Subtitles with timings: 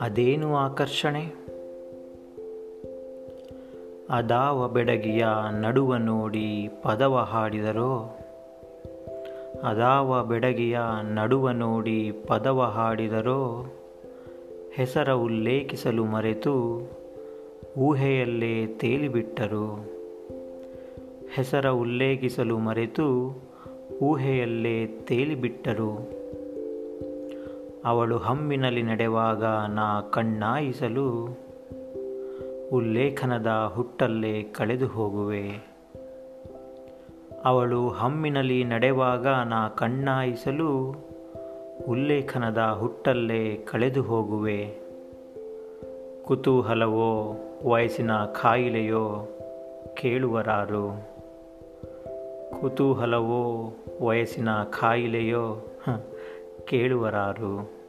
[0.00, 1.24] ಅದೇನು ಆಕರ್ಷಣೆ?
[4.10, 5.26] ಅದಾವ ಬೆಡಗಿಯ
[5.60, 8.18] ನಡುವ ನೋಡಿ ಪದವ ಹಾಡಿದರೋ?
[9.62, 13.72] ಅದಾವ ಬೆಡಗಿಯ ನಡುವ ನೋಡಿ ಪದವ ಹಾಡಿದರೋ?
[14.74, 16.88] ಹೆಸರ ಉಲ್ಲೇಖಿಸಲು ಮರೆತು
[17.78, 19.94] ಊಹೆಯಲ್ಲೇ ತೇಲಿಬಿಟ್ಟರು.
[21.34, 23.38] ಹೆಸರ ಉಲ್ಲೇಖಿಸಲು ಮರೆತು
[24.02, 26.24] ಊಹೆಯಲ್ಲೇ ತೇಲಿಬಿಟ್ಟರು.
[27.84, 31.38] ಅವಳು ಹಮ್ಮಿನಲ್ಲಿ ನಡೆವಾಗ ನಾ ಕಣ್ಣಾಯಿಸಲು,
[32.72, 35.50] ಉಲ್ಲೇಖನದ ಹುಟ್ಟಲ್ಲೇ ಕಳೆದು ಹೋಗುವೆ.
[37.44, 40.94] ಅವಳು ಹಮ್ಮಿನಲ್ಲಿ ನಡೆವಾಗ ನಾ ಕಣ್ಣಾಯಿಸಲು,
[41.88, 44.74] ಉಲ್ಲೇಖನದ ಹುಟ್ಟಲ್ಲೇ ಕಳೆದು ಹೋಗುವೆ.
[46.24, 49.28] ಕುತೂಹಲವೋ, ವಯಸ್ಸಿನ ಕಾಯಿಲೆಯೋ
[49.94, 51.13] ಕೇಳುವರಾರು.
[52.60, 53.42] ಕುತೂಹಲವೋ
[54.00, 55.46] ವಯಸ್ಸಿನ ಕಾಯಿಲೆಯೋ
[56.68, 57.83] ಕೇಳುವರಾರು.